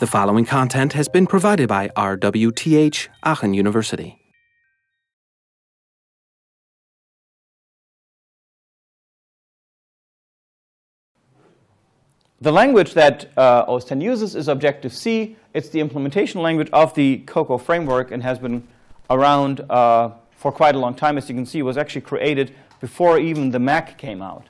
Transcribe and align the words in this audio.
The 0.00 0.08
following 0.08 0.44
content 0.44 0.94
has 0.94 1.08
been 1.08 1.24
provided 1.24 1.68
by 1.68 1.86
RWTH 1.90 3.06
Aachen 3.22 3.54
University. 3.54 4.18
The 12.40 12.50
language 12.50 12.94
that 12.94 13.30
uh, 13.38 13.66
OS 13.68 13.84
10 13.84 14.00
uses 14.00 14.34
is 14.34 14.48
Objective-C. 14.48 15.36
It's 15.54 15.68
the 15.68 15.78
implementation 15.78 16.42
language 16.42 16.70
of 16.72 16.92
the 16.94 17.18
Cocoa 17.18 17.56
framework 17.56 18.10
and 18.10 18.20
has 18.20 18.40
been 18.40 18.66
around 19.10 19.60
uh, 19.70 20.10
for 20.32 20.50
quite 20.50 20.74
a 20.74 20.78
long 20.80 20.96
time. 20.96 21.16
As 21.16 21.28
you 21.28 21.36
can 21.36 21.46
see, 21.46 21.60
it 21.60 21.62
was 21.62 21.78
actually 21.78 22.00
created 22.00 22.52
before 22.80 23.20
even 23.20 23.52
the 23.52 23.60
Mac 23.60 23.96
came 23.96 24.22
out. 24.22 24.48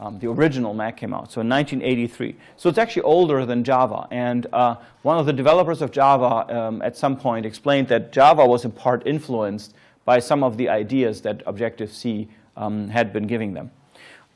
Um, 0.00 0.18
the 0.18 0.28
original 0.28 0.74
Mac 0.74 0.96
came 0.96 1.14
out, 1.14 1.30
so 1.30 1.40
in 1.40 1.48
1983. 1.48 2.34
So 2.56 2.68
it's 2.68 2.78
actually 2.78 3.02
older 3.02 3.46
than 3.46 3.62
Java. 3.62 4.08
And 4.10 4.46
uh, 4.52 4.76
one 5.02 5.18
of 5.18 5.26
the 5.26 5.32
developers 5.32 5.82
of 5.82 5.92
Java 5.92 6.52
um, 6.54 6.82
at 6.82 6.96
some 6.96 7.16
point 7.16 7.46
explained 7.46 7.88
that 7.88 8.12
Java 8.12 8.44
was 8.44 8.64
in 8.64 8.72
part 8.72 9.06
influenced 9.06 9.74
by 10.04 10.18
some 10.18 10.42
of 10.42 10.56
the 10.56 10.68
ideas 10.68 11.20
that 11.22 11.42
Objective-C 11.46 12.28
um, 12.56 12.88
had 12.88 13.12
been 13.12 13.26
giving 13.26 13.54
them. 13.54 13.70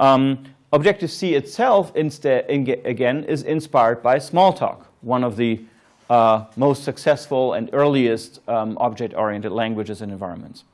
Um, 0.00 0.44
Objective-C 0.72 1.34
itself, 1.34 1.92
again, 1.94 3.24
is 3.24 3.42
inspired 3.42 4.02
by 4.02 4.18
Smalltalk, 4.18 4.84
one 5.00 5.24
of 5.24 5.36
the 5.36 5.64
uh, 6.10 6.44
most 6.56 6.84
successful 6.84 7.54
and 7.54 7.70
earliest 7.72 8.40
um, 8.48 8.76
object-oriented 8.78 9.50
languages 9.50 10.02
and 10.02 10.12
environments. 10.12 10.64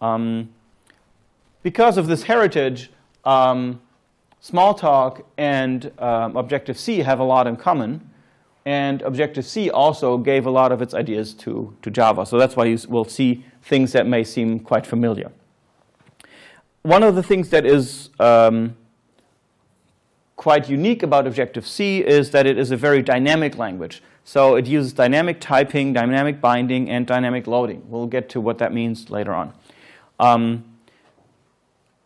Um, 0.00 0.50
because 1.62 1.96
of 1.96 2.06
this 2.06 2.24
heritage, 2.24 2.90
um, 3.24 3.80
Smalltalk 4.44 5.24
and 5.38 5.90
um, 5.98 6.36
Objective-C 6.36 6.98
have 6.98 7.18
a 7.18 7.24
lot 7.24 7.46
in 7.46 7.56
common, 7.56 8.10
and 8.66 9.00
Objective-C 9.00 9.70
also 9.70 10.18
gave 10.18 10.44
a 10.44 10.50
lot 10.50 10.70
of 10.70 10.82
its 10.82 10.92
ideas 10.92 11.32
to, 11.34 11.74
to 11.80 11.90
Java. 11.90 12.26
So 12.26 12.36
that's 12.36 12.54
why 12.54 12.66
you 12.66 12.78
will 12.88 13.06
see 13.06 13.42
things 13.62 13.92
that 13.92 14.06
may 14.06 14.22
seem 14.22 14.60
quite 14.60 14.86
familiar. 14.86 15.32
One 16.82 17.02
of 17.02 17.14
the 17.14 17.22
things 17.22 17.48
that 17.48 17.64
is 17.64 18.10
um, 18.20 18.76
quite 20.36 20.68
unique 20.68 21.02
about 21.02 21.26
Objective-C 21.26 22.04
is 22.04 22.30
that 22.32 22.46
it 22.46 22.58
is 22.58 22.70
a 22.70 22.76
very 22.76 23.00
dynamic 23.00 23.56
language. 23.56 24.02
So 24.24 24.56
it 24.56 24.66
uses 24.66 24.92
dynamic 24.92 25.40
typing, 25.40 25.94
dynamic 25.94 26.42
binding, 26.42 26.90
and 26.90 27.06
dynamic 27.06 27.46
loading. 27.46 27.82
We'll 27.88 28.06
get 28.06 28.28
to 28.30 28.42
what 28.42 28.58
that 28.58 28.74
means 28.74 29.08
later 29.08 29.32
on. 29.32 29.54
Um, 30.20 30.64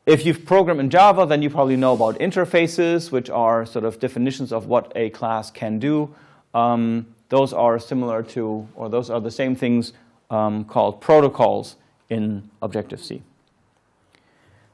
if 0.08 0.24
you've 0.24 0.46
programmed 0.46 0.80
in 0.80 0.88
Java, 0.88 1.26
then 1.26 1.42
you 1.42 1.50
probably 1.50 1.76
know 1.76 1.92
about 1.92 2.18
interfaces, 2.18 3.12
which 3.12 3.28
are 3.28 3.66
sort 3.66 3.84
of 3.84 4.00
definitions 4.00 4.52
of 4.52 4.66
what 4.66 4.90
a 4.96 5.10
class 5.10 5.50
can 5.50 5.78
do. 5.78 6.14
Um, 6.54 7.14
those 7.28 7.52
are 7.52 7.78
similar 7.78 8.22
to, 8.22 8.66
or 8.74 8.88
those 8.88 9.10
are 9.10 9.20
the 9.20 9.30
same 9.30 9.54
things 9.54 9.92
um, 10.30 10.64
called 10.64 11.02
protocols 11.02 11.76
in 12.08 12.48
Objective-C. 12.62 13.22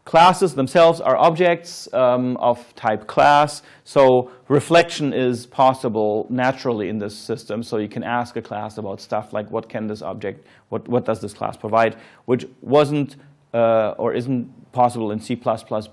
Classes 0.05 0.55
themselves 0.55 1.00
are 1.00 1.16
objects 1.16 1.92
um, 1.92 2.36
of 2.36 2.72
type 2.77 3.08
class, 3.08 3.62
so 3.82 4.30
reflection 4.46 5.12
is 5.12 5.46
possible 5.46 6.28
naturally 6.30 6.88
in 6.88 6.98
this 6.98 7.16
system. 7.16 7.64
So 7.64 7.78
you 7.78 7.88
can 7.88 8.05
ask 8.05 8.36
a 8.36 8.42
class 8.42 8.78
about 8.78 9.00
stuff 9.00 9.32
like 9.32 9.50
what 9.50 9.68
can 9.68 9.88
this 9.88 10.00
object, 10.00 10.46
what, 10.68 10.86
what 10.86 11.05
does 11.05 11.20
this 11.20 11.34
class 11.34 11.56
provide, 11.56 11.96
which 12.27 12.46
wasn't 12.60 13.16
uh, 13.55 13.94
or 13.97 14.12
isn't 14.12 14.72
possible 14.72 15.12
in 15.12 15.20
C++ 15.20 15.36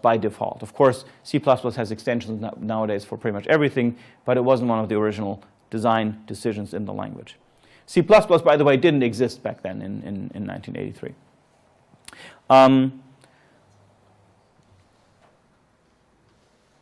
by 0.02 0.17
default. 0.17 0.64
Of 0.64 0.73
course, 0.73 1.06
C++ 1.23 1.40
has 1.40 1.92
extensions 1.92 2.44
nowadays 2.59 3.06
for 3.06 3.18
pretty 3.18 3.36
much 3.36 3.48
everything, 3.48 3.95
but 4.26 4.36
it 4.36 4.42
wasn't 4.42 4.70
one 4.70 4.80
of 4.80 4.90
the 4.90 4.95
original 4.95 5.44
design 5.70 6.23
decisions 6.26 6.73
in 6.73 6.86
the 6.86 6.94
language. 6.94 7.38
C++, 7.86 8.02
by 8.02 8.58
the 8.58 8.64
way, 8.64 8.78
didn't 8.78 9.03
exist 9.03 9.44
back 9.44 9.62
then 9.62 9.81
in, 9.81 10.02
in, 10.02 10.31
in 10.34 10.47
1983. 10.47 11.13
Um, 12.50 13.02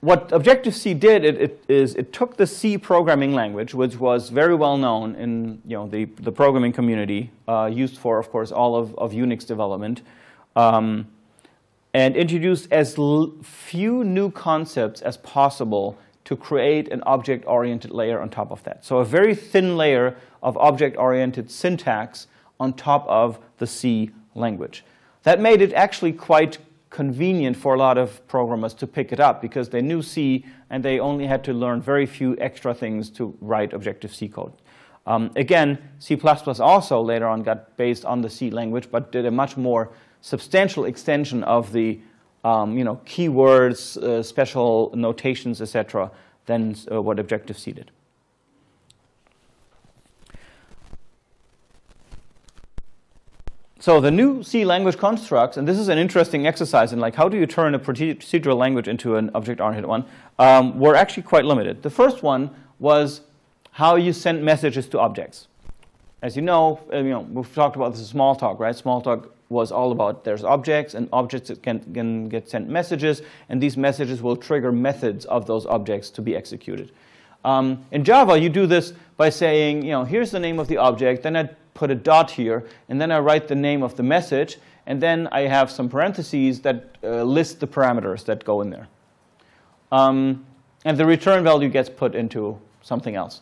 what 0.01 0.31
Objective-C 0.31 0.93
did 0.93 1.25
it, 1.25 1.41
it 1.41 1.63
is 1.67 1.93
it 1.95 2.13
took 2.13 2.37
the 2.37 2.47
C 2.47 2.77
programming 2.77 3.33
language, 3.33 3.73
which 3.73 3.97
was 3.97 4.29
very 4.29 4.55
well 4.55 4.77
known 4.77 5.15
in 5.15 5.61
you 5.65 5.75
know, 5.75 5.87
the, 5.87 6.05
the 6.05 6.31
programming 6.31 6.71
community, 6.71 7.31
uh, 7.49 7.69
used 7.71 7.97
for, 7.97 8.17
of 8.17 8.31
course, 8.31 8.51
all 8.51 8.77
of, 8.77 8.97
of 8.97 9.11
Unix 9.11 9.45
development, 9.45 10.01
um, 10.59 11.07
and 11.93 12.15
introduced 12.17 12.71
as 12.71 12.95
few 13.43 14.03
new 14.03 14.29
concepts 14.29 15.01
as 15.01 15.15
possible 15.17 15.97
to 16.25 16.35
create 16.35 16.91
an 16.91 17.01
object-oriented 17.05 17.91
layer 17.91 18.19
on 18.19 18.29
top 18.29 18.51
of 18.51 18.61
that. 18.63 18.83
So 18.83 18.97
a 18.97 19.05
very 19.05 19.33
thin 19.33 19.77
layer 19.77 20.17
of 20.43 20.57
object-oriented 20.57 21.49
syntax 21.49 22.27
on 22.59 22.73
top 22.73 23.07
of 23.07 23.39
the 23.57 23.65
C 23.65 24.11
language. 24.35 24.83
That 25.23 25.39
made 25.39 25.61
it 25.61 25.73
actually 25.73 26.13
quite 26.13 26.57
convenient 26.89 27.55
for 27.55 27.75
a 27.75 27.77
lot 27.77 27.97
of 27.97 28.27
programmers 28.27 28.73
to 28.73 28.87
pick 28.87 29.11
it 29.13 29.19
up 29.19 29.41
because 29.41 29.69
they 29.69 29.81
knew 29.81 30.01
C 30.01 30.45
and 30.69 30.83
they 30.83 30.99
only 30.99 31.25
had 31.25 31.43
to 31.45 31.53
learn 31.53 31.81
very 31.81 32.05
few 32.05 32.35
extra 32.39 32.73
things 32.73 33.09
to 33.11 33.35
write 33.39 33.73
Objective-C 33.73 34.27
code. 34.27 34.53
Um, 35.07 35.31
again, 35.35 35.77
C++ 35.99 36.19
also 36.59 37.01
later 37.01 37.27
on 37.27 37.43
got 37.43 37.77
based 37.77 38.05
on 38.05 38.21
the 38.21 38.29
C 38.29 38.51
language, 38.51 38.89
but 38.91 39.11
did 39.11 39.25
a 39.25 39.31
much 39.31 39.57
more 39.57 39.91
substantial 40.21 40.85
extension 40.85 41.43
of 41.43 41.71
the 41.71 41.99
um, 42.43 42.77
you 42.77 42.83
know, 42.83 43.01
keywords, 43.05 43.97
uh, 43.97 44.23
special 44.23 44.91
notations, 44.95 45.61
etc., 45.61 46.11
than 46.45 46.75
uh, 46.91 47.01
what 47.01 47.19
Objective-C 47.19 47.71
did. 47.73 47.91
So 53.81 54.01
the 54.01 54.11
new 54.11 54.43
C 54.43 54.65
language 54.65 54.97
constructs, 54.97 55.55
and 55.55 55.65
this 55.65 55.79
is 55.79 55.87
an 55.87 55.97
interesting 55.97 56.45
exercise 56.45 56.91
in 56.91 56.99
like 56.99 57.15
how 57.15 57.29
do 57.29 57.37
you 57.37 57.45
turn 57.45 57.73
a 57.73 57.79
procedural 57.79 58.57
language 58.57 58.89
into 58.89 59.15
an 59.15 59.31
object-oriented 59.33 59.85
one, 59.85 60.05
um, 60.37 60.77
were 60.77 60.95
actually 60.95 61.23
quite 61.23 61.45
limited. 61.45 61.81
The 61.81 61.89
first 61.89 62.21
one 62.21 62.49
was 62.79 63.21
how 63.71 63.95
you 63.95 64.11
send 64.11 64.43
messages 64.43 64.89
to 64.89 64.99
objects. 64.99 65.47
As 66.21 66.35
you 66.35 66.41
know, 66.41 66.81
uh, 66.91 66.97
you 66.97 67.09
know 67.09 67.21
we've 67.21 67.53
talked 67.55 67.77
about 67.77 67.93
this 67.93 68.11
in 68.11 68.17
Smalltalk, 68.17 68.59
right? 68.59 68.75
Smalltalk 68.75 69.29
was 69.49 69.71
all 69.71 69.91
about 69.91 70.23
there's 70.23 70.43
objects, 70.43 70.93
and 70.93 71.09
objects 71.11 71.51
can, 71.61 71.79
can 71.93 72.29
get 72.29 72.47
sent 72.47 72.69
messages, 72.69 73.21
and 73.49 73.61
these 73.61 73.75
messages 73.75 74.21
will 74.21 74.35
trigger 74.35 74.71
methods 74.71 75.25
of 75.25 75.45
those 75.45 75.65
objects 75.65 76.09
to 76.11 76.21
be 76.21 76.35
executed. 76.35 76.91
Um, 77.43 77.85
in 77.91 78.03
Java, 78.03 78.37
you 78.37 78.49
do 78.49 78.67
this 78.67 78.93
by 79.17 79.29
saying, 79.29 79.83
you 79.83 79.91
know, 79.91 80.03
here's 80.03 80.31
the 80.31 80.39
name 80.39 80.59
of 80.59 80.67
the 80.67 80.77
object, 80.77 81.23
then 81.23 81.35
I 81.35 81.49
put 81.73 81.89
a 81.89 81.95
dot 81.95 82.29
here, 82.31 82.67
and 82.89 83.01
then 83.01 83.11
I 83.11 83.19
write 83.19 83.47
the 83.47 83.55
name 83.55 83.81
of 83.81 83.95
the 83.95 84.03
message, 84.03 84.59
and 84.85 85.01
then 85.01 85.27
I 85.31 85.41
have 85.41 85.71
some 85.71 85.89
parentheses 85.89 86.61
that 86.61 86.97
uh, 87.03 87.23
list 87.23 87.59
the 87.59 87.67
parameters 87.67 88.25
that 88.25 88.43
go 88.43 88.61
in 88.61 88.69
there. 88.69 88.87
Um, 89.91 90.45
and 90.85 90.97
the 90.97 91.05
return 91.05 91.43
value 91.43 91.69
gets 91.69 91.89
put 91.89 92.15
into 92.15 92.59
something 92.81 93.15
else. 93.15 93.41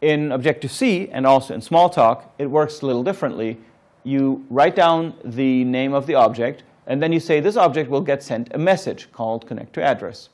In 0.00 0.32
Objective-C 0.32 1.08
and 1.10 1.26
also 1.26 1.54
in 1.54 1.60
Smalltalk, 1.60 2.24
it 2.38 2.46
works 2.46 2.82
a 2.82 2.86
little 2.86 3.04
differently. 3.04 3.58
You 4.04 4.44
write 4.50 4.76
down 4.76 5.14
the 5.24 5.64
name 5.64 5.94
of 5.94 6.06
the 6.06 6.14
object, 6.14 6.64
and 6.86 7.02
then 7.02 7.12
you 7.12 7.20
say 7.20 7.40
this 7.40 7.56
object 7.56 7.88
will 7.90 8.00
get 8.00 8.22
sent 8.22 8.54
a 8.54 8.58
message 8.58 9.10
called 9.12 9.46
connect 9.46 9.72
to 9.74 9.82
address. 9.82 10.28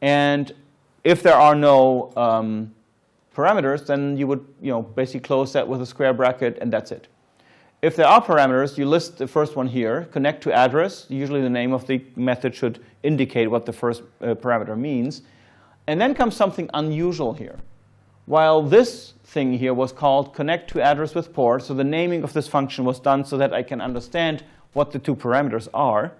And 0.00 0.52
if 1.04 1.22
there 1.22 1.36
are 1.36 1.54
no 1.54 2.12
um, 2.16 2.74
parameters, 3.34 3.86
then 3.86 4.16
you 4.16 4.26
would 4.26 4.44
you 4.60 4.70
know, 4.70 4.82
basically 4.82 5.20
close 5.20 5.52
that 5.52 5.68
with 5.68 5.82
a 5.82 5.86
square 5.86 6.14
bracket, 6.14 6.58
and 6.60 6.72
that's 6.72 6.92
it. 6.92 7.08
If 7.82 7.96
there 7.96 8.06
are 8.06 8.24
parameters, 8.24 8.78
you 8.78 8.86
list 8.86 9.18
the 9.18 9.26
first 9.26 9.56
one 9.56 9.66
here, 9.66 10.08
connect 10.10 10.42
to 10.44 10.52
address. 10.52 11.04
Usually 11.10 11.42
the 11.42 11.50
name 11.50 11.74
of 11.74 11.86
the 11.86 12.02
method 12.16 12.54
should 12.54 12.82
indicate 13.02 13.50
what 13.50 13.66
the 13.66 13.74
first 13.74 14.02
uh, 14.22 14.34
parameter 14.34 14.78
means. 14.78 15.20
And 15.86 16.00
then 16.00 16.14
comes 16.14 16.34
something 16.34 16.70
unusual 16.72 17.34
here. 17.34 17.58
While 18.26 18.62
this 18.62 19.12
thing 19.24 19.58
here 19.58 19.74
was 19.74 19.92
called 19.92 20.34
connect 20.34 20.70
to 20.70 20.80
address 20.80 21.14
with 21.14 21.32
port, 21.32 21.62
so 21.62 21.74
the 21.74 21.84
naming 21.84 22.22
of 22.24 22.32
this 22.32 22.48
function 22.48 22.84
was 22.84 22.98
done 22.98 23.24
so 23.24 23.36
that 23.36 23.52
I 23.52 23.62
can 23.62 23.80
understand 23.80 24.44
what 24.72 24.92
the 24.92 24.98
two 24.98 25.14
parameters 25.14 25.68
are. 25.74 26.12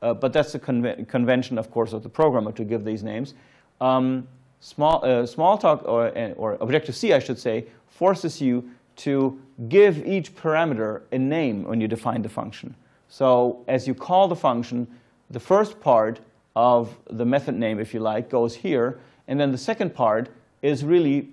Uh, 0.00 0.14
but 0.14 0.32
that's 0.32 0.52
the 0.52 0.60
conve 0.60 1.08
convention, 1.08 1.58
of 1.58 1.70
course, 1.72 1.92
of 1.92 2.04
the 2.04 2.08
programmer 2.08 2.52
to 2.52 2.64
give 2.64 2.84
these 2.84 3.02
names. 3.02 3.34
Um, 3.80 4.28
small, 4.60 5.04
uh, 5.04 5.26
Smalltalk 5.26 5.84
or, 5.88 6.16
uh, 6.16 6.30
or 6.32 6.56
Objective-C, 6.60 7.12
I 7.12 7.18
should 7.18 7.38
say, 7.38 7.66
forces 7.88 8.40
you 8.40 8.70
to 8.96 9.40
give 9.68 10.06
each 10.06 10.34
parameter 10.36 11.02
a 11.10 11.18
name 11.18 11.64
when 11.64 11.80
you 11.80 11.88
define 11.88 12.22
the 12.22 12.28
function. 12.28 12.76
So 13.08 13.64
as 13.66 13.88
you 13.88 13.94
call 13.94 14.28
the 14.28 14.36
function, 14.36 14.86
the 15.30 15.40
first 15.40 15.80
part 15.80 16.20
of 16.54 16.96
the 17.10 17.24
method 17.24 17.56
name, 17.56 17.80
if 17.80 17.92
you 17.92 18.00
like, 18.00 18.30
goes 18.30 18.54
here, 18.54 19.00
and 19.26 19.40
then 19.40 19.50
the 19.50 19.58
second 19.58 19.94
part 19.94 20.28
is 20.62 20.84
really 20.84 21.28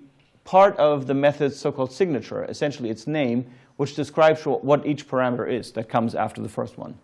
part 0.46 0.74
of 0.78 1.06
the 1.06 1.12
method's 1.12 1.58
so-called 1.58 1.92
signature, 1.92 2.44
essentially 2.44 2.88
its 2.88 3.06
name, 3.06 3.44
which 3.76 3.94
describes 3.94 4.46
what 4.46 4.86
each 4.86 5.06
parameter 5.06 5.46
is 5.46 5.72
that 5.72 5.88
comes 5.88 6.14
after 6.14 6.40
the 6.40 6.48
first 6.48 6.78
one. 6.78 6.94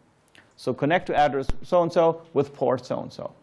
So 0.57 0.73
connect 0.73 1.07
to 1.09 1.15
address 1.15 1.49
so-and-so 1.63 2.23
with 2.33 2.55
port 2.55 2.87
so-and-so. 2.87 3.35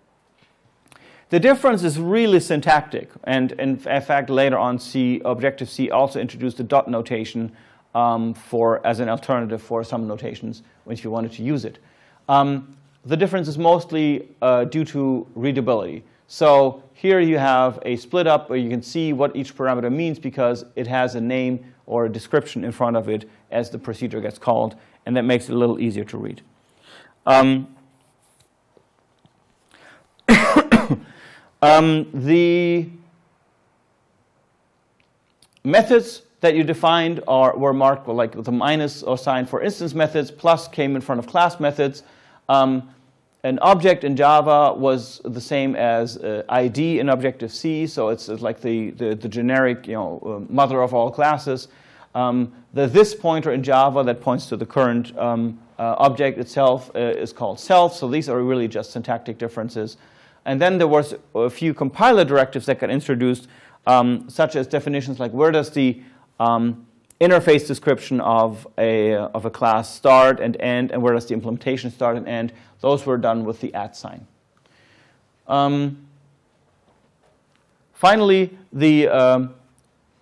The 1.30 1.40
difference 1.40 1.84
is 1.84 2.00
really 2.00 2.40
syntactic, 2.40 3.12
and 3.26 3.52
in 3.52 3.78
fact, 3.78 4.32
later 4.32 4.58
on, 4.58 4.80
C 4.80 5.22
Objective 5.26 5.70
C 5.70 5.92
also 5.92 6.20
introduced 6.20 6.58
the 6.58 6.64
dot 6.64 6.88
notation 6.88 7.52
um, 7.94 8.34
for 8.34 8.86
as 8.88 9.00
an 9.00 9.10
alternative 9.10 9.62
for 9.62 9.84
some 9.84 10.08
notations 10.08 10.64
if 10.88 11.04
you 11.04 11.12
wanted 11.12 11.32
to 11.34 11.44
use 11.44 11.66
it. 11.66 11.78
Um, 12.30 12.76
the 13.06 13.18
difference 13.18 13.48
is 13.48 13.58
mostly 13.58 14.30
uh, 14.42 14.64
due 14.64 14.86
to 14.86 15.28
readability. 15.36 16.04
So 16.32 16.84
here 16.94 17.20
you 17.20 17.40
have 17.40 17.80
a 17.82 17.96
split 17.96 18.28
up 18.28 18.52
where 18.52 18.60
you 18.60 18.70
can 18.70 18.84
see 18.84 19.14
what 19.14 19.36
each 19.36 19.58
parameter 19.58 19.92
means 19.92 20.20
because 20.20 20.64
it 20.76 20.86
has 20.86 21.16
a 21.16 21.22
name 21.22 21.74
or 21.88 22.06
a 22.06 22.10
description 22.10 22.64
in 22.64 22.72
front 22.72 22.96
of 22.96 23.10
it 23.10 23.28
as 23.50 23.72
the 23.72 23.80
procedure 23.80 24.22
gets 24.22 24.38
called, 24.38 24.76
and 25.08 25.18
that 25.18 25.24
makes 25.24 25.50
it 25.50 25.54
a 25.54 25.58
little 25.58 25.80
easier 25.80 26.04
to 26.04 26.20
read. 26.20 26.44
Um, 27.26 27.76
um, 31.64 32.08
the 32.14 32.88
methods 35.64 36.22
that 36.42 36.56
you 36.56 36.64
defined 36.64 37.24
are, 37.28 37.58
were 37.58 37.74
marked 37.74 38.08
like 38.08 38.36
with 38.36 38.48
a 38.48 38.52
minus 38.52 39.02
or 39.02 39.18
sign 39.18 39.48
for 39.48 39.64
instance 39.64 39.96
methods, 39.96 40.30
plus 40.30 40.68
came 40.68 40.96
in 40.96 41.02
front 41.02 41.18
of 41.18 41.26
class 41.26 41.60
methods. 41.60 42.04
Um, 42.50 42.94
an 43.44 43.58
object 43.60 44.04
in 44.04 44.16
Java 44.16 44.74
was 44.74 45.22
the 45.24 45.40
same 45.40 45.76
as 45.76 46.18
uh, 46.18 46.44
ID 46.50 47.00
in 47.00 47.10
Objective-C, 47.10 47.88
so 47.88 48.10
it's, 48.10 48.28
it's 48.28 48.42
like 48.42 48.60
the, 48.60 48.92
the, 48.92 49.16
the, 49.16 49.30
generic 49.30 49.88
you 49.88 49.94
know, 49.94 50.20
uh, 50.50 50.54
mother 50.54 50.82
of 50.82 50.94
all 50.94 51.10
classes. 51.10 51.70
Um, 52.16 52.52
the 52.74 52.88
this 52.88 53.16
pointer 53.16 53.52
in 53.52 53.64
Java 53.64 54.04
that 54.04 54.20
points 54.20 54.48
to 54.48 54.58
the 54.58 54.66
current 54.66 55.18
um, 55.18 55.58
uh, 55.78 55.96
object 56.00 56.38
itself 56.38 56.92
uh, 56.96 57.00
is 57.00 57.32
called 57.32 57.60
self, 57.60 57.96
so 57.96 58.10
these 58.10 58.28
are 58.28 58.42
really 58.42 58.68
just 58.68 58.92
syntactic 58.92 59.38
differences. 59.38 59.96
And 60.46 60.62
then 60.62 60.78
there 60.78 60.88
was 60.88 61.16
a 61.34 61.50
few 61.50 61.74
compiler 61.74 62.26
directives 62.26 62.66
that 62.66 62.80
got 62.80 62.90
introduced, 62.90 63.48
um, 63.88 64.30
such 64.30 64.58
as 64.58 64.68
definitions 64.68 65.20
like 65.20 65.32
where 65.32 65.52
does 65.52 65.70
the 65.70 66.02
um, 66.40 66.86
interface 67.20 67.68
description 67.68 68.22
of 68.22 68.68
a, 68.78 69.14
of 69.14 69.46
a 69.46 69.50
class 69.50 69.94
start 69.94 70.40
and 70.40 70.56
end, 70.62 70.92
and 70.92 71.02
where 71.02 71.14
does 71.14 71.26
the 71.26 71.34
implementation 71.34 71.92
start 71.92 72.16
and 72.16 72.28
end. 72.28 72.54
Those 72.80 73.06
were 73.06 73.18
done 73.18 73.44
with 73.44 73.60
the 73.60 73.74
at 73.74 73.96
sign. 73.96 74.26
Um, 75.48 76.08
finally, 77.94 78.58
the, 78.72 79.08
um, 79.10 79.56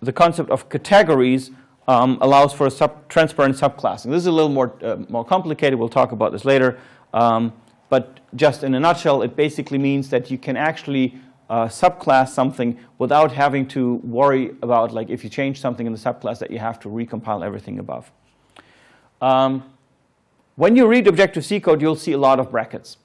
the 0.02 0.12
concept 0.12 0.50
of 0.50 0.68
categories 0.68 1.50
um, 1.86 2.18
allows 2.20 2.52
for 2.52 2.66
a 2.66 2.70
sub 2.70 3.08
transparent 3.08 3.56
subclassing. 3.56 4.10
This 4.10 4.22
is 4.22 4.26
a 4.26 4.32
little 4.32 4.50
more, 4.50 4.74
uh, 4.82 4.96
more 5.08 5.24
complicated. 5.24 5.78
We'll 5.78 5.88
talk 5.88 6.12
about 6.12 6.32
this 6.32 6.44
later. 6.44 6.78
Um, 7.14 7.52
but 7.88 8.18
just 8.36 8.62
in 8.64 8.74
a 8.74 8.80
nutshell, 8.80 9.22
it 9.22 9.36
basically 9.36 9.78
means 9.78 10.10
that 10.10 10.30
you 10.30 10.36
can 10.36 10.56
actually 10.56 11.18
uh, 11.48 11.66
subclass 11.66 12.28
something 12.28 12.78
without 12.98 13.32
having 13.32 13.66
to 13.68 13.94
worry 13.96 14.50
about 14.62 14.92
like 14.92 15.08
if 15.08 15.24
you 15.24 15.30
change 15.30 15.60
something 15.60 15.86
in 15.86 15.92
the 15.92 15.98
subclass 15.98 16.38
that 16.38 16.50
you 16.50 16.58
have 16.58 16.78
to 16.80 16.88
recompile 16.88 17.44
everything 17.44 17.78
above. 17.78 18.10
Um, 19.20 19.64
when 20.56 20.76
you 20.76 20.86
read 20.86 21.06
Objective-C 21.06 21.60
code, 21.60 21.80
you'll 21.80 21.96
see 21.96 22.12
a 22.12 22.18
lot 22.18 22.40
of 22.40 22.50
brackets. 22.50 22.96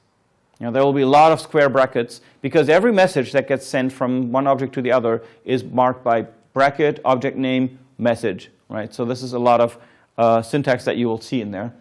You 0.60 0.66
know, 0.66 0.72
there 0.72 0.84
will 0.84 0.94
be 0.94 1.02
a 1.02 1.08
lot 1.08 1.32
of 1.32 1.42
square 1.42 1.70
brackets 1.70 2.22
because 2.42 2.70
every 2.70 2.92
message 2.92 3.32
that 3.32 3.48
gets 3.48 3.66
sent 3.66 3.92
from 3.92 4.32
one 4.32 4.48
object 4.48 4.74
to 4.74 4.82
the 4.82 4.92
other 4.92 5.24
is 5.46 5.64
marked 5.64 6.04
by 6.04 6.28
bracket, 6.54 7.00
object 7.06 7.38
name, 7.38 7.80
message, 7.98 8.50
right? 8.70 8.94
So 8.94 9.06
this 9.06 9.24
is 9.24 9.34
a 9.34 9.40
lot 9.40 9.62
of 9.62 9.78
uh, 10.18 10.42
syntax 10.42 10.86
that 10.86 10.98
you 10.98 11.08
will 11.08 11.20
see 11.22 11.42
in 11.42 11.52
there. 11.52 11.74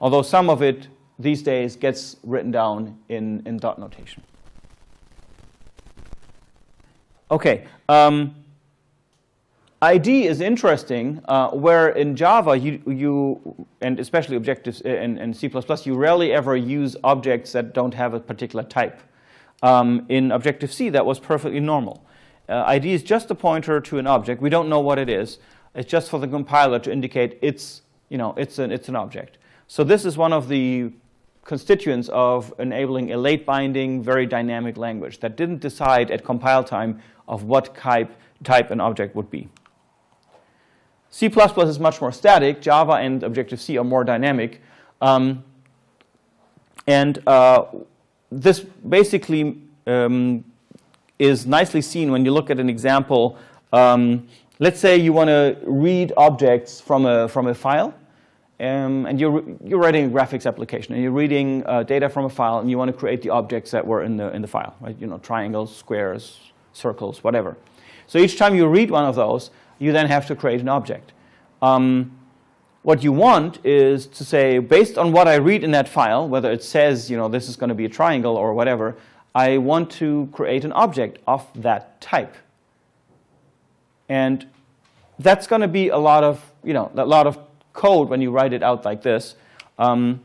Although 0.00 0.22
some 0.22 0.50
of 0.50 0.62
it 0.62 0.88
these 1.18 1.42
days 1.42 1.76
gets 1.76 2.16
written 2.22 2.50
down 2.50 2.98
in, 3.08 3.42
in 3.46 3.56
dot 3.58 3.78
notation. 3.78 4.22
Okay. 7.30 7.66
Um, 7.88 8.34
ID 9.82 10.26
is 10.26 10.40
interesting, 10.40 11.20
uh, 11.28 11.50
where 11.50 11.90
in 11.90 12.16
Java, 12.16 12.56
you, 12.56 12.80
you 12.86 13.66
and 13.82 14.00
especially 14.00 14.36
Objectives 14.36 14.80
and, 14.80 15.18
and 15.18 15.36
C++, 15.36 15.50
you 15.84 15.94
rarely 15.94 16.32
ever 16.32 16.56
use 16.56 16.96
objects 17.04 17.52
that 17.52 17.74
don't 17.74 17.92
have 17.92 18.14
a 18.14 18.20
particular 18.20 18.64
type. 18.64 19.00
Um, 19.62 20.06
in 20.08 20.32
Objective-C, 20.32 20.88
that 20.90 21.04
was 21.04 21.20
perfectly 21.20 21.60
normal. 21.60 22.04
Uh, 22.48 22.62
ID 22.66 22.92
is 22.92 23.02
just 23.02 23.30
a 23.30 23.34
pointer 23.34 23.80
to 23.80 23.98
an 23.98 24.06
object. 24.06 24.40
We 24.40 24.50
don't 24.50 24.68
know 24.68 24.80
what 24.80 24.98
it 24.98 25.08
is. 25.08 25.38
It's 25.74 25.90
just 25.90 26.10
for 26.10 26.18
the 26.18 26.28
compiler 26.28 26.78
to 26.78 26.92
indicate 26.92 27.38
it's, 27.42 27.82
you 28.08 28.16
know, 28.16 28.34
it's 28.36 28.58
an, 28.58 28.70
it's 28.70 28.88
an 28.88 28.96
object. 28.96 29.38
So 29.66 29.84
this 29.84 30.04
is 30.04 30.16
one 30.16 30.32
of 30.32 30.48
the 30.48 30.92
constituents 31.44 32.08
of 32.08 32.52
enabling 32.58 33.12
a 33.12 33.16
late 33.16 33.44
binding, 33.44 34.02
very 34.02 34.26
dynamic 34.26 34.76
language 34.76 35.20
that 35.20 35.36
didn't 35.36 35.60
decide 35.60 36.10
at 36.10 36.24
compile 36.24 36.64
time 36.64 37.00
of 37.28 37.44
what 37.44 37.76
type, 37.76 38.12
type 38.42 38.70
an 38.70 38.80
object 38.80 39.14
would 39.14 39.30
be. 39.30 39.48
C++ 41.10 41.26
is 41.26 41.78
much 41.78 42.00
more 42.00 42.10
static. 42.10 42.60
Java 42.60 42.94
and 42.94 43.22
Objective-C 43.22 43.78
are 43.78 43.84
more 43.84 44.02
dynamic. 44.02 44.60
Um, 45.00 45.44
and 46.86 47.22
uh, 47.28 47.66
this 48.32 48.60
basically 48.60 49.62
um, 49.86 50.44
is 51.18 51.46
nicely 51.46 51.82
seen 51.82 52.10
when 52.10 52.24
you 52.24 52.32
look 52.32 52.50
at 52.50 52.58
an 52.58 52.68
example. 52.68 53.38
Um, 53.72 54.26
let's 54.58 54.80
say 54.80 54.96
you 54.96 55.12
want 55.12 55.28
to 55.28 55.56
read 55.64 56.12
objects 56.16 56.80
from 56.80 57.06
a, 57.06 57.28
from 57.28 57.46
a 57.46 57.54
file. 57.54 57.94
Um, 58.60 59.06
and 59.06 59.18
you're, 59.18 59.42
you're 59.64 59.80
writing 59.80 60.06
a 60.06 60.08
graphics 60.08 60.46
application 60.46 60.94
and 60.94 61.02
you're 61.02 61.12
reading 61.12 61.64
uh, 61.66 61.82
data 61.82 62.08
from 62.08 62.24
a 62.24 62.30
file 62.30 62.60
and 62.60 62.70
you 62.70 62.78
want 62.78 62.88
to 62.88 62.96
create 62.96 63.20
the 63.20 63.30
objects 63.30 63.72
that 63.72 63.84
were 63.84 64.04
in 64.04 64.16
the, 64.16 64.32
in 64.32 64.42
the 64.42 64.48
file, 64.48 64.76
right? 64.80 64.96
You 65.00 65.08
know, 65.08 65.18
triangles, 65.18 65.74
squares, 65.74 66.38
circles, 66.72 67.24
whatever. 67.24 67.56
So 68.06 68.18
each 68.18 68.38
time 68.38 68.54
you 68.54 68.66
read 68.68 68.90
one 68.90 69.04
of 69.04 69.16
those, 69.16 69.50
you 69.78 69.92
then 69.92 70.06
have 70.06 70.26
to 70.28 70.36
create 70.36 70.60
an 70.60 70.68
object. 70.68 71.12
Um, 71.62 72.16
what 72.82 73.02
you 73.02 73.12
want 73.12 73.64
is 73.64 74.06
to 74.08 74.24
say, 74.24 74.58
based 74.58 74.98
on 74.98 75.10
what 75.10 75.26
I 75.26 75.36
read 75.36 75.64
in 75.64 75.70
that 75.72 75.88
file, 75.88 76.28
whether 76.28 76.52
it 76.52 76.62
says, 76.62 77.10
you 77.10 77.16
know, 77.16 77.28
this 77.28 77.48
is 77.48 77.56
going 77.56 77.70
to 77.70 77.74
be 77.74 77.86
a 77.86 77.88
triangle 77.88 78.36
or 78.36 78.54
whatever, 78.54 78.96
I 79.34 79.58
want 79.58 79.90
to 79.92 80.28
create 80.32 80.64
an 80.64 80.72
object 80.72 81.18
of 81.26 81.46
that 81.60 82.00
type. 82.00 82.36
And 84.08 84.46
that's 85.18 85.46
going 85.46 85.62
to 85.62 85.68
be 85.68 85.88
a 85.88 85.96
lot 85.96 86.22
of, 86.22 86.52
you 86.62 86.72
know, 86.72 86.92
a 86.94 87.04
lot 87.04 87.26
of 87.26 87.38
code 87.74 88.08
when 88.08 88.22
you 88.22 88.30
write 88.30 88.54
it 88.54 88.62
out 88.62 88.84
like 88.86 89.02
this. 89.02 89.36
Um, 89.78 90.22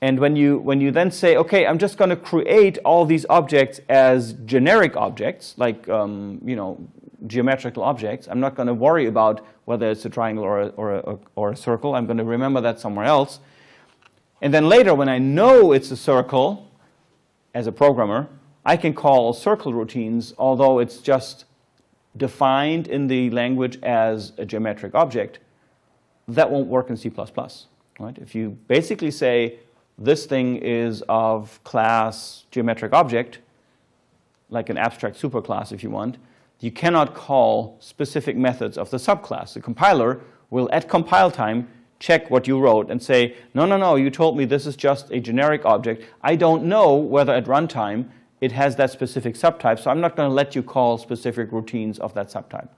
and 0.00 0.18
when 0.18 0.34
you, 0.34 0.58
when 0.58 0.80
you 0.80 0.90
then 0.90 1.10
say, 1.10 1.36
okay, 1.36 1.66
I'm 1.66 1.76
just 1.76 1.98
going 1.98 2.08
to 2.08 2.16
create 2.16 2.78
all 2.86 3.04
these 3.04 3.26
objects 3.28 3.80
as 3.90 4.32
generic 4.46 4.96
objects, 4.96 5.54
like 5.58 5.86
um, 5.90 6.40
you 6.42 6.56
know, 6.56 6.88
geometrical 7.26 7.82
objects, 7.82 8.26
I'm 8.30 8.40
not 8.40 8.54
going 8.54 8.68
to 8.68 8.74
worry 8.74 9.06
about 9.06 9.44
whether 9.66 9.90
it's 9.90 10.06
a 10.06 10.08
triangle 10.08 10.42
or 10.42 10.62
a, 10.62 10.68
or, 10.68 10.94
a, 10.94 11.18
or 11.36 11.50
a 11.50 11.56
circle. 11.56 11.94
I'm 11.94 12.06
going 12.06 12.16
to 12.16 12.24
remember 12.24 12.62
that 12.62 12.80
somewhere 12.80 13.04
else. 13.04 13.40
And 14.40 14.54
then 14.54 14.70
later, 14.70 14.94
when 14.94 15.10
I 15.10 15.18
know 15.18 15.72
it's 15.72 15.90
a 15.90 15.96
circle, 15.98 16.70
as 17.54 17.66
a 17.66 17.72
programmer, 17.72 18.28
I 18.64 18.76
can 18.76 18.94
call 18.94 19.32
circle 19.32 19.74
routines, 19.74 20.32
although 20.38 20.78
it's 20.78 20.98
just 20.98 21.44
defined 22.16 22.88
in 22.88 23.06
the 23.06 23.30
language 23.30 23.78
as 23.82 24.32
a 24.38 24.44
geometric 24.44 24.94
object. 24.94 25.40
That 26.28 26.50
won't 26.50 26.68
work 26.68 26.90
in 26.90 26.96
C++. 26.96 27.10
Right? 27.98 28.18
If 28.18 28.34
you 28.34 28.56
basically 28.68 29.10
say, 29.10 29.58
this 29.98 30.24
thing 30.24 30.56
is 30.56 31.02
of 31.08 31.62
class 31.64 32.44
geometric 32.50 32.92
object, 32.92 33.40
like 34.48 34.70
an 34.70 34.78
abstract 34.78 35.20
superclass 35.20 35.72
if 35.72 35.82
you 35.82 35.90
want, 35.90 36.16
you 36.60 36.70
cannot 36.70 37.14
call 37.14 37.76
specific 37.80 38.36
methods 38.36 38.78
of 38.78 38.90
the 38.90 38.96
subclass. 38.96 39.54
The 39.54 39.60
compiler 39.60 40.20
will, 40.50 40.68
at 40.72 40.88
compile 40.88 41.30
time, 41.30 41.68
check 41.98 42.30
what 42.30 42.48
you 42.48 42.58
wrote 42.58 42.90
and 42.90 43.02
say, 43.02 43.36
no, 43.54 43.66
no, 43.66 43.76
no, 43.76 43.96
you 43.96 44.10
told 44.10 44.36
me 44.36 44.46
this 44.46 44.66
is 44.66 44.74
just 44.74 45.10
a 45.10 45.20
generic 45.20 45.64
object. 45.64 46.04
I 46.22 46.34
don't 46.36 46.64
know 46.64 46.94
whether 46.94 47.32
at 47.32 47.44
runtime 47.44 48.08
it 48.40 48.52
has 48.52 48.76
that 48.76 48.90
specific 48.90 49.34
subtype, 49.34 49.78
so 49.78 49.90
I'm 49.90 50.00
not 50.00 50.16
going 50.16 50.28
to 50.28 50.34
let 50.34 50.56
you 50.56 50.62
call 50.62 50.96
specific 50.96 51.52
routines 51.52 51.98
of 51.98 52.14
that 52.14 52.30
subtype. 52.30 52.68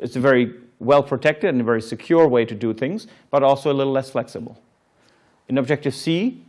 It's 0.00 0.16
a 0.16 0.20
very 0.20 0.54
well 0.80 1.02
protected 1.02 1.50
and 1.50 1.60
a 1.60 1.64
very 1.64 1.82
secure 1.82 2.26
way 2.28 2.44
to 2.44 2.54
do 2.54 2.72
things, 2.72 3.06
but 3.30 3.42
also 3.42 3.72
a 3.72 3.74
little 3.74 3.92
less 3.92 4.10
flexible. 4.10 4.60
In 5.48 5.58
Objective-C, 5.58 6.42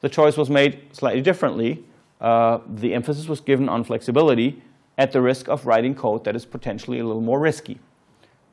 the 0.00 0.08
choice 0.08 0.36
was 0.36 0.50
made 0.50 0.80
slightly 0.92 1.22
differently. 1.22 1.84
Uh, 2.20 2.58
the 2.68 2.94
emphasis 2.94 3.26
was 3.28 3.40
given 3.40 3.68
on 3.68 3.84
flexibility 3.84 4.62
at 4.98 5.12
the 5.12 5.20
risk 5.20 5.48
of 5.48 5.66
writing 5.66 5.94
code 5.94 6.24
that 6.24 6.36
is 6.36 6.44
potentially 6.44 6.98
a 6.98 7.04
little 7.04 7.22
more 7.22 7.40
risky. 7.40 7.78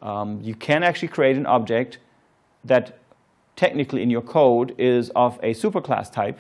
Um, 0.02 0.40
you 0.42 0.56
can 0.56 0.84
actually 0.84 1.10
create 1.10 1.36
an 1.36 1.46
object 1.46 1.98
that 2.64 2.98
technically 3.56 4.02
in 4.02 4.10
your 4.10 4.22
code 4.22 4.74
is 4.78 5.10
of 5.16 5.38
a 5.44 5.54
superclass 5.54 6.12
type, 6.12 6.40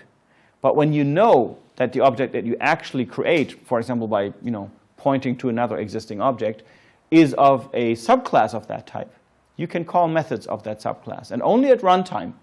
but 0.61 0.75
when 0.75 0.93
you 0.93 1.03
know 1.03 1.57
that 1.75 1.93
the 1.93 1.99
object 1.99 2.33
that 2.33 2.45
you 2.45 2.55
actually 2.59 3.05
create, 3.05 3.65
for 3.65 3.79
example, 3.79 4.07
by 4.07 4.33
you 4.41 4.51
know, 4.51 4.71
pointing 4.97 5.35
to 5.37 5.49
another 5.49 5.77
existing 5.77 6.21
object, 6.21 6.63
is 7.11 7.33
of 7.35 7.69
a 7.73 7.95
subclass 7.95 8.53
of 8.53 8.67
that 8.67 8.87
type, 8.87 9.13
you 9.55 9.67
can 9.67 9.83
call 9.83 10.07
methods 10.07 10.45
of 10.47 10.63
that 10.63 10.79
subclass. 10.79 11.31
And 11.31 11.41
only 11.41 11.69
at 11.69 11.81
runtime 11.81 12.33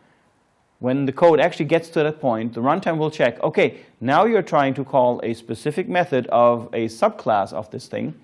when 0.78 1.06
the 1.06 1.12
code 1.12 1.40
actually 1.40 1.64
gets 1.64 1.88
to 1.90 2.02
that 2.02 2.20
point, 2.20 2.52
the 2.52 2.60
runtime 2.60 2.98
will 2.98 3.10
check, 3.10 3.42
okay, 3.42 3.78
now 4.00 4.24
you're 4.24 4.42
trying 4.42 4.74
to 4.74 4.84
call 4.84 5.20
a 5.22 5.32
specific 5.32 5.88
method 5.88 6.26
of 6.26 6.68
a 6.72 6.86
subclass 6.86 7.52
of 7.52 7.70
this 7.70 7.86
thing. 7.86 8.14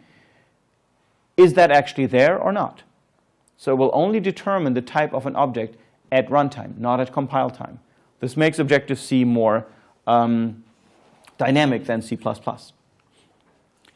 Is 1.36 1.54
that 1.54 1.70
actually 1.70 2.06
there 2.06 2.38
or 2.38 2.52
not? 2.52 2.82
So 3.56 3.72
it 3.72 3.76
will 3.76 3.90
only 3.94 4.20
determine 4.20 4.74
the 4.74 4.82
type 4.82 5.14
of 5.14 5.24
an 5.24 5.36
object 5.36 5.76
at 6.10 6.28
runtime, 6.28 6.76
not 6.76 7.00
at 7.00 7.12
compile 7.12 7.48
time. 7.48 7.80
This 8.20 8.36
makes 8.36 8.58
Objective-C 8.58 9.24
more 9.24 9.66
um, 10.06 10.62
dynamic 11.38 11.86
than 11.86 12.02
C++. 12.02 12.18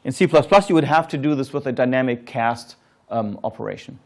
In 0.07 0.13
C++, 0.13 0.25
you 0.25 0.75
would 0.77 0.85
have 0.85 1.09
to 1.09 1.19
do 1.19 1.35
this 1.35 1.53
with 1.53 1.67
a 1.67 1.73
dynamic 1.73 2.27
cast 2.27 2.77
um, 3.11 3.41
operation. 3.43 3.99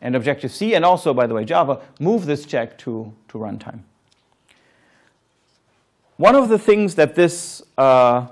And 0.00 0.16
Objective-C, 0.16 0.74
and 0.74 0.86
also, 0.86 1.12
by 1.12 1.26
the 1.26 1.34
way, 1.34 1.44
Java, 1.44 1.82
move 2.00 2.24
this 2.24 2.46
check 2.46 2.78
to, 2.78 3.12
to 3.28 3.36
runtime. 3.36 3.80
One 6.16 6.34
of 6.34 6.48
the 6.48 6.58
things 6.58 6.94
that 6.94 7.14
this 7.14 7.62
uh, 7.76 8.28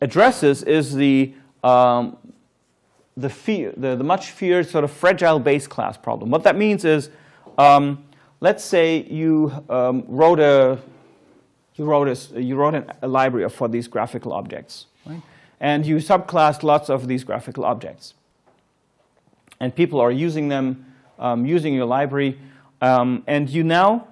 addresses 0.00 0.62
is 0.62 0.94
the, 0.94 1.34
um, 1.64 2.16
the, 3.16 3.28
fear, 3.28 3.74
the, 3.76 3.96
the, 3.96 4.04
much 4.04 4.30
feared 4.30 4.68
sort 4.68 4.84
of 4.84 4.92
fragile 4.92 5.40
base 5.40 5.66
class 5.66 5.96
problem. 5.96 6.30
What 6.30 6.44
that 6.44 6.54
means 6.54 6.84
is, 6.84 7.10
um, 7.58 8.04
let's 8.38 8.62
say 8.62 9.02
you 9.10 9.52
um, 9.68 10.04
wrote 10.06 10.38
a 10.38 10.78
you 11.74 11.84
wrote 11.84 12.06
a, 12.06 12.40
you 12.40 12.54
wrote 12.54 12.74
an, 12.74 12.92
a 13.00 13.08
library 13.08 13.48
for 13.48 13.66
these 13.66 13.88
graphical 13.88 14.32
objects. 14.32 14.86
Right? 15.04 15.22
And 15.62 15.86
you 15.86 15.96
subclassed 15.96 16.64
lots 16.64 16.90
of 16.90 17.06
these 17.06 17.22
graphical 17.22 17.64
objects. 17.64 18.14
And 19.60 19.74
people 19.74 20.00
are 20.00 20.10
using 20.10 20.48
them, 20.48 20.84
um, 21.20 21.46
using 21.46 21.72
your 21.72 21.86
library, 21.86 22.36
um, 22.80 23.22
and 23.28 23.48
you 23.48 23.62
now 23.62 24.08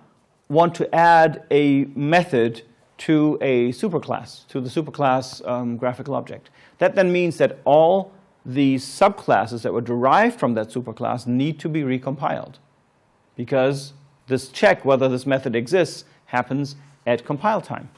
want 0.48 0.76
to 0.76 0.94
add 0.94 1.42
a 1.50 1.86
method 1.96 2.62
to 2.98 3.36
a 3.40 3.72
superclass, 3.72 4.46
to 4.46 4.60
the 4.60 4.70
superclass 4.70 5.46
um, 5.46 5.76
graphical 5.76 6.14
object. 6.14 6.50
That 6.78 6.94
then 6.94 7.10
means 7.10 7.36
that 7.38 7.58
all 7.64 8.12
the 8.46 8.76
subclasses 8.76 9.62
that 9.62 9.72
were 9.72 9.80
derived 9.80 10.38
from 10.38 10.54
that 10.54 10.68
superclass 10.68 11.26
need 11.26 11.58
to 11.60 11.68
be 11.68 11.82
recompiled 11.82 12.54
because 13.36 13.92
this 14.28 14.48
check 14.48 14.84
whether 14.84 15.08
this 15.08 15.26
method 15.26 15.56
exists 15.56 16.04
happens 16.26 16.76
at 17.06 17.24
compile 17.24 17.60
time. 17.60 17.90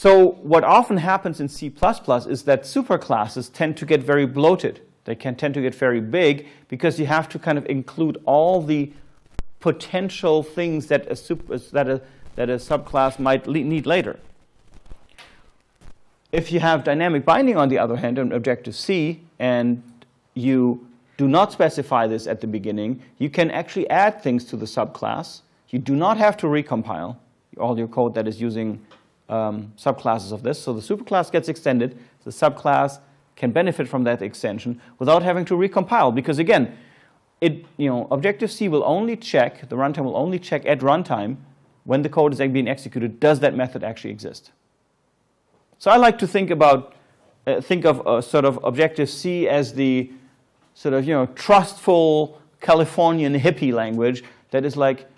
So 0.00 0.28
what 0.44 0.62
often 0.62 0.98
happens 0.98 1.40
in 1.40 1.48
C++ 1.48 1.66
is 1.66 2.42
that 2.44 2.62
superclasses 2.62 3.52
tend 3.52 3.76
to 3.78 3.84
get 3.84 4.00
very 4.00 4.26
bloated. 4.26 4.80
They 5.06 5.16
can 5.16 5.34
tend 5.34 5.54
to 5.54 5.60
get 5.60 5.74
very 5.74 6.00
big 6.00 6.46
because 6.68 7.00
you 7.00 7.06
have 7.06 7.28
to 7.30 7.38
kind 7.40 7.58
of 7.58 7.66
include 7.66 8.16
all 8.24 8.62
the 8.62 8.92
potential 9.58 10.44
things 10.44 10.86
that 10.86 11.08
a, 11.08 11.16
super, 11.16 11.58
that 11.58 11.88
a, 11.88 12.00
that 12.36 12.48
a 12.48 12.58
subclass 12.58 13.18
might 13.18 13.48
need 13.48 13.86
later. 13.86 14.20
If 16.30 16.52
you 16.52 16.60
have 16.60 16.84
dynamic 16.84 17.24
binding, 17.24 17.56
on 17.56 17.68
the 17.68 17.78
other 17.78 17.96
hand, 17.96 18.20
in 18.20 18.30
Objective-C, 18.30 19.20
and 19.40 19.82
you 20.34 20.86
do 21.16 21.26
not 21.26 21.50
specify 21.50 22.06
this 22.06 22.28
at 22.28 22.40
the 22.40 22.46
beginning, 22.46 23.02
you 23.18 23.30
can 23.30 23.50
actually 23.50 23.90
add 23.90 24.22
things 24.22 24.44
to 24.44 24.56
the 24.56 24.66
subclass. 24.66 25.40
You 25.70 25.80
do 25.80 25.96
not 25.96 26.18
have 26.18 26.36
to 26.36 26.46
recompile 26.46 27.16
all 27.58 27.76
your 27.76 27.88
code 27.88 28.14
that 28.14 28.28
is 28.28 28.40
using 28.40 28.80
um, 29.28 29.72
subclasses 29.76 30.32
of 30.32 30.42
this. 30.42 30.60
So 30.60 30.72
the 30.72 30.80
superclass 30.80 31.30
gets 31.30 31.48
extended. 31.48 31.98
The 32.24 32.30
subclass 32.30 33.00
can 33.36 33.52
benefit 33.52 33.88
from 33.88 34.04
that 34.04 34.20
extension 34.22 34.80
without 34.98 35.22
having 35.22 35.44
to 35.46 35.54
recompile. 35.54 36.14
Because 36.14 36.38
again, 36.38 36.76
it, 37.40 37.64
you 37.76 37.88
know, 37.88 38.08
Objective-C 38.10 38.68
will 38.68 38.84
only 38.84 39.16
check, 39.16 39.68
the 39.68 39.76
runtime 39.76 40.04
will 40.04 40.16
only 40.16 40.38
check 40.38 40.66
at 40.66 40.80
runtime 40.80 41.36
when 41.84 42.02
the 42.02 42.08
code 42.08 42.32
is 42.32 42.38
being 42.38 42.68
executed, 42.68 43.20
does 43.20 43.40
that 43.40 43.54
method 43.54 43.82
actually 43.82 44.10
exist? 44.10 44.50
So 45.78 45.90
I 45.90 45.96
like 45.96 46.18
to 46.18 46.26
think 46.26 46.50
about, 46.50 46.94
uh, 47.46 47.60
think 47.60 47.86
of 47.86 48.04
a 48.06 48.20
sort 48.20 48.44
of 48.44 48.58
Objective-C 48.64 49.48
as 49.48 49.72
the 49.72 50.10
sort 50.74 50.94
of, 50.94 51.06
you 51.06 51.14
know, 51.14 51.26
trustful 51.26 52.40
Californian 52.60 53.34
hippie 53.34 53.72
language 53.72 54.24
that 54.50 54.64
is 54.64 54.76
like, 54.76 55.08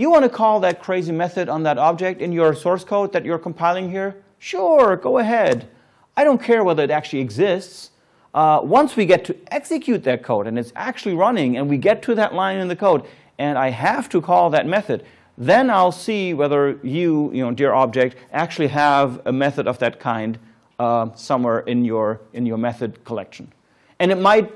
you 0.00 0.10
want 0.10 0.24
to 0.24 0.28
call 0.28 0.60
that 0.60 0.82
crazy 0.82 1.12
method 1.12 1.48
on 1.48 1.62
that 1.62 1.78
object 1.78 2.20
in 2.20 2.32
your 2.32 2.54
source 2.54 2.84
code 2.84 3.12
that 3.12 3.24
you're 3.24 3.38
compiling 3.38 3.90
here? 3.90 4.22
Sure, 4.38 4.96
go 4.96 5.18
ahead. 5.18 5.68
I 6.16 6.24
don't 6.24 6.42
care 6.42 6.64
whether 6.64 6.82
it 6.82 6.90
actually 6.90 7.20
exists. 7.20 7.90
Uh, 8.34 8.60
once 8.62 8.96
we 8.96 9.06
get 9.06 9.24
to 9.24 9.36
execute 9.50 10.04
that 10.04 10.22
code 10.22 10.46
and 10.46 10.58
it's 10.58 10.72
actually 10.76 11.14
running 11.14 11.56
and 11.56 11.70
we 11.70 11.78
get 11.78 12.02
to 12.02 12.14
that 12.14 12.34
line 12.34 12.58
in 12.58 12.68
the 12.68 12.76
code 12.76 13.06
and 13.38 13.56
I 13.56 13.70
have 13.70 14.08
to 14.10 14.20
call 14.20 14.50
that 14.50 14.66
method, 14.66 15.04
then 15.38 15.70
I'll 15.70 15.92
see 15.92 16.34
whether 16.34 16.78
you, 16.82 17.30
you 17.32 17.42
know, 17.42 17.50
dear 17.50 17.72
object, 17.72 18.16
actually 18.32 18.68
have 18.68 19.22
a 19.26 19.32
method 19.32 19.66
of 19.66 19.78
that 19.78 20.00
kind 20.00 20.38
uh, 20.78 21.14
somewhere 21.14 21.60
in 21.60 21.84
your, 21.84 22.20
in 22.34 22.44
your 22.44 22.58
method 22.58 23.04
collection. 23.04 23.52
And 23.98 24.10
it 24.10 24.18
might 24.18 24.52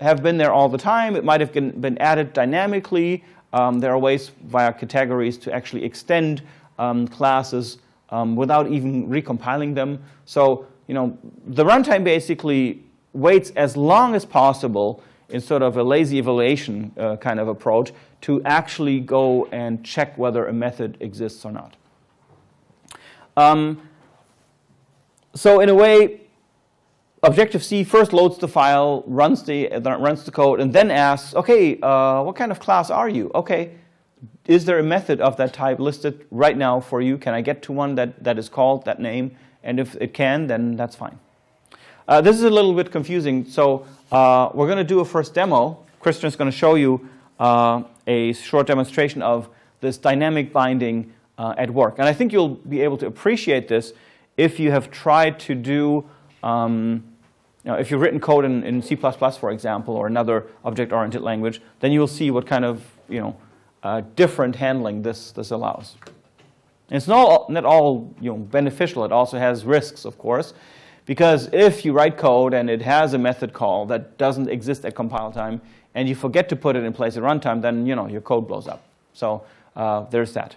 have 0.00 0.22
been 0.22 0.36
there 0.36 0.52
all 0.52 0.68
the 0.68 0.78
time. 0.78 1.16
It 1.16 1.24
might 1.24 1.40
have 1.40 1.52
been, 1.52 1.80
been 1.80 1.96
added 1.98 2.32
dynamically. 2.32 3.24
Um, 3.54 3.78
there 3.78 3.92
are 3.92 3.98
ways 3.98 4.32
via 4.46 4.72
categories 4.72 5.38
to 5.38 5.54
actually 5.54 5.84
extend 5.84 6.42
um, 6.76 7.06
classes 7.06 7.78
um, 8.10 8.34
without 8.34 8.66
even 8.66 9.08
recompiling 9.08 9.76
them. 9.76 10.02
So, 10.24 10.66
you 10.88 10.94
know, 10.94 11.16
the 11.46 11.64
runtime 11.64 12.02
basically 12.02 12.82
waits 13.12 13.50
as 13.50 13.76
long 13.76 14.16
as 14.16 14.24
possible 14.24 15.04
in 15.28 15.40
sort 15.40 15.62
of 15.62 15.76
a 15.76 15.84
lazy 15.84 16.18
evaluation 16.18 16.90
uh, 16.98 17.16
kind 17.16 17.38
of 17.38 17.46
approach 17.46 17.92
to 18.22 18.42
actually 18.42 18.98
go 18.98 19.46
and 19.52 19.84
check 19.84 20.18
whether 20.18 20.48
a 20.48 20.52
method 20.52 20.96
exists 20.98 21.44
or 21.44 21.52
not. 21.52 21.76
Um, 23.36 23.88
so 25.36 25.60
in 25.60 25.68
a 25.68 25.74
way, 25.74 26.22
Objective-C 27.24 27.84
first 27.84 28.12
loads 28.12 28.36
the 28.36 28.46
file, 28.46 29.02
runs 29.06 29.42
the, 29.44 29.68
runs 29.82 30.24
the 30.24 30.30
code, 30.30 30.60
and 30.60 30.74
then 30.74 30.90
asks, 30.90 31.34
okay, 31.34 31.80
uh, 31.80 32.22
what 32.22 32.36
kind 32.36 32.52
of 32.52 32.60
class 32.60 32.90
are 32.90 33.08
you? 33.08 33.30
Okay, 33.34 33.70
is 34.44 34.66
there 34.66 34.78
a 34.78 34.82
method 34.82 35.22
of 35.22 35.38
that 35.38 35.54
type 35.54 35.78
listed 35.78 36.26
right 36.30 36.54
now 36.54 36.80
for 36.80 37.00
you? 37.00 37.16
Can 37.16 37.32
I 37.32 37.40
get 37.40 37.62
to 37.62 37.72
one 37.72 37.94
that, 37.94 38.22
that 38.22 38.38
is 38.38 38.50
called 38.50 38.84
that 38.84 39.00
name? 39.00 39.34
And 39.62 39.80
if 39.80 39.96
it 40.02 40.12
can, 40.12 40.48
then 40.48 40.76
that's 40.76 40.94
fine. 40.94 41.18
Uh, 42.06 42.20
this 42.20 42.36
is 42.36 42.42
a 42.42 42.50
little 42.50 42.74
bit 42.74 42.92
confusing, 42.92 43.46
so 43.46 43.86
uh, 44.12 44.50
we're 44.52 44.66
going 44.66 44.76
to 44.76 44.84
do 44.84 45.00
a 45.00 45.04
first 45.04 45.32
demo. 45.32 45.82
Christian 46.00 46.28
is 46.28 46.36
going 46.36 46.50
to 46.50 46.56
show 46.56 46.74
you 46.74 47.08
uh, 47.40 47.84
a 48.06 48.34
short 48.34 48.66
demonstration 48.66 49.22
of 49.22 49.48
this 49.80 49.96
dynamic 49.96 50.52
binding 50.52 51.14
uh, 51.38 51.54
at 51.56 51.70
work. 51.70 51.94
And 51.98 52.06
I 52.06 52.12
think 52.12 52.34
you'll 52.34 52.56
be 52.68 52.82
able 52.82 52.98
to 52.98 53.06
appreciate 53.06 53.66
this 53.66 53.94
if 54.36 54.60
you 54.60 54.70
have 54.72 54.90
tried 54.90 55.40
to 55.40 55.54
do 55.54 56.04
um, 56.42 57.02
know, 57.70 57.76
if 57.76 57.90
you've 57.90 58.00
written 58.00 58.20
code 58.20 58.44
in, 58.44 58.62
in 58.64 58.82
C++, 58.82 58.94
for 58.94 59.50
example, 59.50 59.96
or 59.96 60.06
another 60.06 60.46
object-oriented 60.64 61.22
language, 61.22 61.60
then 61.80 61.92
you'll 61.92 62.06
see 62.06 62.30
what 62.30 62.46
kind 62.46 62.64
of 62.64 62.84
you 63.08 63.20
know, 63.20 63.36
uh, 63.82 64.02
different 64.16 64.56
handling 64.56 65.02
this, 65.02 65.32
this 65.32 65.50
allows. 65.50 65.96
And 66.90 66.96
it's 66.96 67.08
not, 67.08 67.48
not 67.50 67.64
all 67.64 68.14
you 68.20 68.30
know, 68.30 68.36
beneficial. 68.36 69.04
It 69.04 69.12
also 69.12 69.38
has 69.38 69.64
risks, 69.64 70.04
of 70.04 70.18
course, 70.18 70.52
because 71.06 71.48
if 71.52 71.84
you 71.84 71.92
write 71.92 72.16
code 72.16 72.54
and 72.54 72.68
it 72.68 72.82
has 72.82 73.14
a 73.14 73.18
method 73.18 73.52
call 73.52 73.86
that 73.86 74.18
doesn't 74.18 74.48
exist 74.48 74.84
at 74.84 74.94
compile 74.94 75.32
time, 75.32 75.60
and 75.94 76.08
you 76.08 76.14
forget 76.14 76.48
to 76.48 76.56
put 76.56 76.76
it 76.76 76.84
in 76.84 76.92
place 76.92 77.16
at 77.16 77.22
runtime, 77.22 77.62
then 77.62 77.86
you 77.86 77.94
know, 77.94 78.08
your 78.08 78.20
code 78.20 78.48
blows 78.48 78.66
up. 78.66 78.82
So 79.12 79.44
uh, 79.76 80.02
there's 80.10 80.32
that. 80.34 80.56